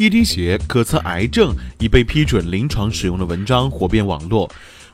[0.00, 4.50] 一滴血可测癌症已被批准临床使用的文章火遍网络。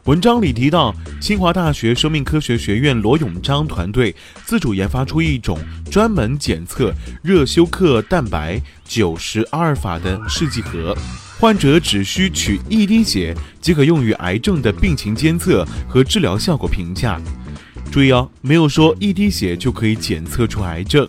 [0.07, 2.11] 文章里提到，清华大学生。
[2.11, 4.13] 命科学学院罗永章团队
[4.45, 6.93] 自主研发出一种专门检测
[7.23, 10.93] 热休克蛋白九十阿尔法的试剂盒，
[11.39, 17.21] 患者只需取一滴血即可用于癌症的病情监测和治疗效果评价。
[17.93, 21.09] 注意哦，没有说一滴血就可以检测出癌症。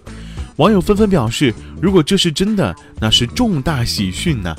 [0.58, 4.56] 网友纷纷表示，如果这是真的，那是重大喜讯呢。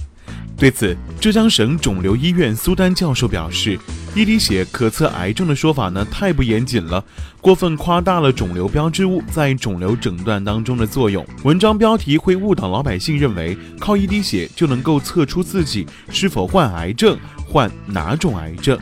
[0.57, 3.77] 对此，浙江省肿瘤医院苏丹教授表示，
[4.15, 7.05] 一滴血可测癌症的说法呢太不严谨了，
[7.41, 11.27] 过分夸大了肿瘤标志物在肿瘤诊断当中的作用。
[11.43, 18.79] 文章标题会误导老百姓认为靠一滴血就能够测出自己是否患癌症，患哪种癌症。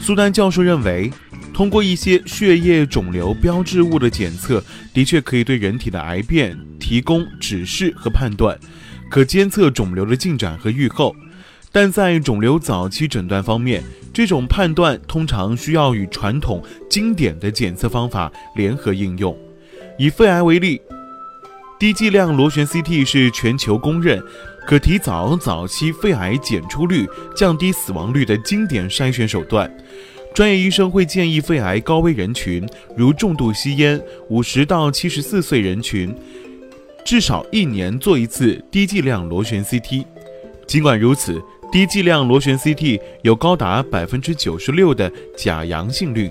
[0.00, 1.12] 苏丹教授认为。
[1.52, 8.58] 通过一些血液肿瘤标志物的检测，的确可以对人体的癌变提供指示和判断，
[9.10, 11.14] 可监测肿瘤的进展和预后。
[11.70, 19.36] 但在肿瘤早期诊断方面，这种判断通常需要与传统经典的检测方法联合应用。
[19.98, 20.80] 以肺癌为例，
[21.78, 24.22] 低剂量螺旋 CT 是全球公认
[24.66, 27.06] 可提早早期肺癌检出率、
[27.36, 29.70] 降低死亡率的经典筛选手段。
[30.34, 32.66] 专业医生会建议肺癌高危人群，
[32.96, 36.14] 如重度吸烟、五十到七十四岁人群，
[37.04, 40.06] 至少一年做一次低剂量螺旋 CT。
[40.66, 46.30] 尽管如此，低剂量螺旋 CT 有高达百分之九十六的假阳性率，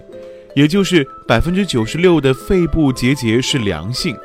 [0.55, 4.15] 也就是百分之九十六的肺部结节是良性。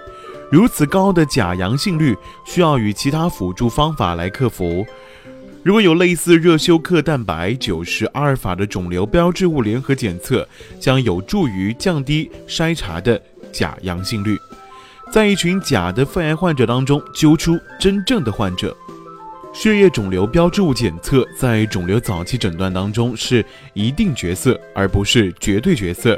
[0.51, 2.17] 如此高的假阳性率，
[2.47, 4.87] 需要与其他辅助方法来克服。
[5.67, 14.39] 如果有类似热休克蛋白九十阿尔法的肿瘤标志物联合检测，将有助于降低筛查的假阳性率，
[15.11, 18.77] 在一群假的肺癌患者当中揪出真正的患者。
[19.53, 23.45] 血液肿瘤标志物检测在肿瘤早期诊断当中是
[23.75, 26.17] 一定角色，而不是绝对角色。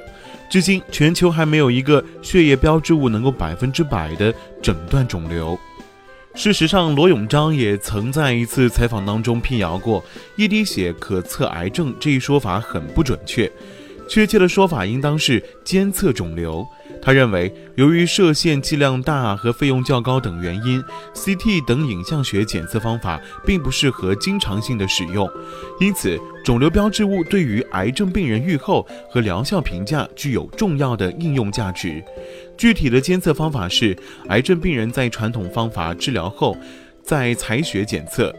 [0.51, 4.31] 至今，全球还没有一个血液标志物能够百分之百的
[4.61, 5.59] 诊断肿瘤。
[6.39, 10.05] 事实上，罗永章也曾在一次采访当中辟谣过
[10.39, 13.51] “一滴血可测癌症”这一说法很不准确，
[14.09, 16.65] 确切的说法应当是监测肿瘤。
[17.01, 20.83] 他认为，由于射线剂量大和费用较高等原因
[21.15, 25.29] ，CT 等影像学检测方法并不适合经常性的使用，
[25.81, 32.03] 因此肿瘤标志物对于癌症病人预后和疗效评价具有重要的应用价值。
[32.59, 33.97] 具体的监测方法是，
[34.29, 36.57] 癌症病人在传统方法治疗后，
[37.03, 38.35] 在采血检测，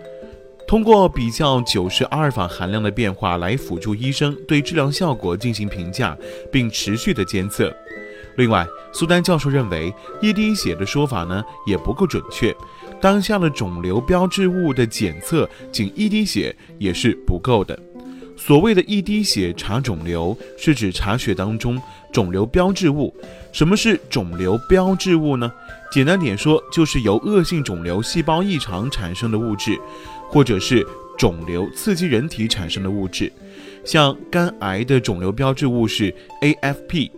[0.67, 6.15] 通过比较九十阿尔法含量的变化来辅助医生对治疗效果进行评价，
[6.51, 7.73] 并持续的监测。
[8.39, 12.55] 另外，苏丹教授认为，一滴血的说法呢也不够准确。
[13.01, 17.77] 当下的肿瘤标志物的检测，仅一滴血也是不够的。
[18.37, 21.77] 所谓的一滴血查肿瘤，是指查血当中
[22.13, 23.13] 肿瘤标志物。
[23.51, 25.51] 什么是肿瘤标志物呢？
[25.91, 29.77] 简单点说，就是由恶性肿瘤细胞异常产生的物质，
[30.29, 33.29] 或者是肿瘤刺激人体产生的物质。
[33.83, 37.11] 像肝癌的肿瘤标志物是 AFP。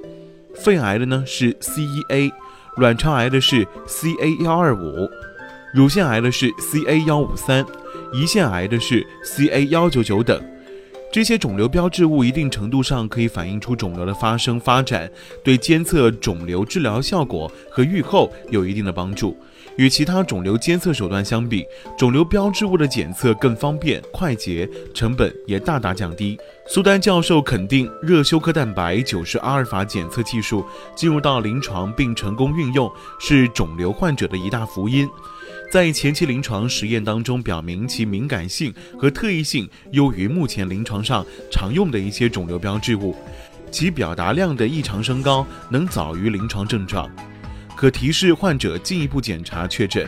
[0.55, 2.31] 肺癌的呢是 CEA，
[2.77, 5.09] 卵巢癌的是 CA 幺二五，
[5.73, 7.65] 乳腺癌的是 CA 幺五三，
[8.13, 10.41] 胰腺癌的是 CA 幺九九等。
[11.11, 15.11] 这些肿瘤标志物一定程度上可以反映出肿瘤的发生发展，
[15.43, 19.37] 对监测肿瘤治疗效果和预后有一定的帮助。
[19.75, 21.65] 与其他肿瘤监测手段相比，
[21.97, 26.39] 肿瘤标志物的检测更方便、快捷，成本也大大降低。
[26.65, 30.63] 苏丹教授肯定，热休克蛋白九十阿尔法检测技术
[30.95, 35.09] 进入到临床并成功运用，是肿瘤患者的一大福音。
[35.71, 43.15] 在前期临床实验当中，表明其敏感性和特异性优于目前临床上常用的一些肿瘤标志物，
[43.71, 47.09] 其表达量的异常升高能早于临床症状。
[47.73, 50.05] 可提示患者进一步检查确诊，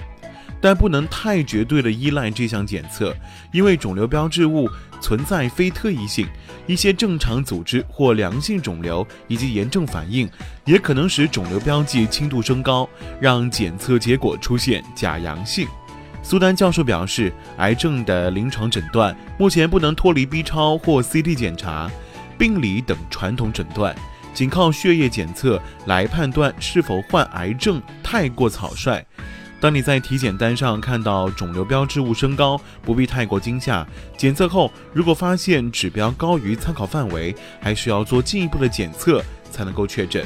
[0.64, 3.14] 但不能太绝对的依赖这项检测，
[3.52, 4.70] 因为肿瘤标志物
[5.02, 6.26] 存在非特异性，
[6.66, 10.26] 一些正常组织或良性肿瘤以及炎症反应，
[10.64, 12.88] 也可能使肿瘤标记轻度升高，
[13.20, 15.68] 让检测结果出现假阳性。
[16.22, 21.92] 苏丹教授表示，癌症的临床诊断目前不能脱离 B 超或 CT 检查、
[22.38, 23.94] 病理等传统诊断，
[24.34, 29.06] 仅靠血液检测来判断是否患癌症太过草率。
[29.64, 33.88] 当你在体检单上看到肿瘤标志物升高，不必太过惊吓。
[34.18, 40.26] 检测后，如果发现指标高于参考范围，还需要做进一步的检测才能够确诊。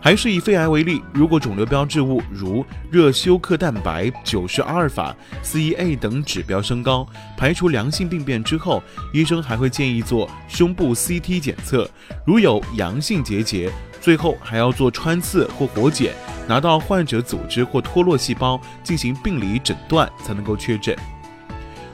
[0.00, 7.04] 还是以肺癌为例，如果肿瘤标志物如热休克蛋白、九十阿尔法、CEA 等指标升高，
[7.36, 8.80] 排除良性病变之后，
[9.12, 11.90] 医生还会建议做胸部 CT 检测，
[12.24, 13.72] 如有阳性结节，
[14.06, 16.14] 最后还要做穿刺或活检，
[16.46, 20.96] 拿到患者组织或脱落细胞进行病理诊断，才能够确诊。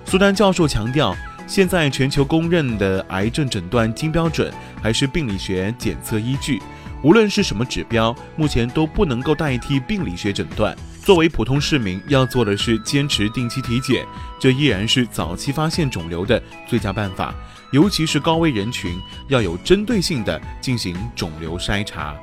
[0.05, 1.17] 苏丹教授强调，
[1.47, 6.61] 现在全球公认的癌症诊断金标准还是病理学检测依据。
[7.03, 10.77] 无论是什么指标，目前都不能够代替病理学诊断。
[11.05, 14.07] 作为普通市民，要做的是坚持定期体检，
[14.39, 17.35] 这依然是早期发现肿瘤的最佳办法。
[17.73, 22.15] 尤其是高危人群，要有针对性的进行肿瘤筛查。